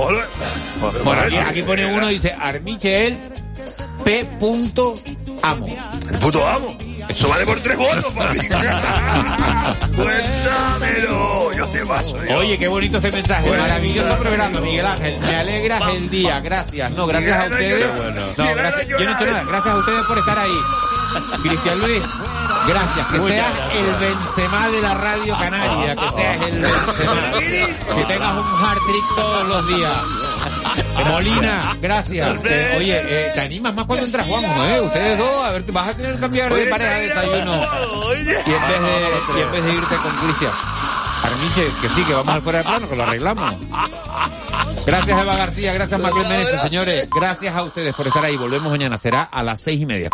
[1.02, 3.18] Bueno, aquí, aquí pone uno, dice Armiche él,
[4.04, 4.28] P.
[5.42, 5.66] Amo.
[5.66, 6.75] El puto amo.
[7.08, 8.38] Eso vale por tres votos, papi.
[9.96, 11.52] Cuéntamelo.
[11.52, 12.24] Yo te paso.
[12.24, 12.36] yo.
[12.38, 13.50] Oye, qué bonito este mensaje.
[13.50, 15.18] Maravilloso programa, Miguel Ángel.
[15.20, 16.40] Me alegras el día.
[16.40, 16.90] Gracias.
[16.92, 17.86] No, gracias a ustedes.
[18.36, 19.44] No, gracias, yo no he hecho nada.
[19.44, 20.58] Gracias a ustedes por estar ahí.
[21.42, 22.02] Cristian Luis,
[22.66, 27.32] Gracias, que seas el Benzema de la radio canaria, que seas el Benzema.
[27.38, 29.96] Que tengas un hard trick todos los días.
[31.10, 32.40] Molina, gracias.
[32.76, 34.80] Oye, eh, te animas más cuando entras Juanjo, ¿eh?
[34.80, 37.62] Ustedes dos, a ver, vas a tener que cambiar de pareja de desayuno.
[38.12, 40.52] Y en vez de, y en vez de irte con Cristian.
[41.22, 43.54] Armiche, que sí, que vamos al fuera de plano, que lo arreglamos.
[44.86, 47.08] Gracias Eva García, gracias Manuel Menezes, señores.
[47.10, 48.36] Gracias a ustedes por estar ahí.
[48.36, 50.04] Volvemos mañana, será a las seis y media.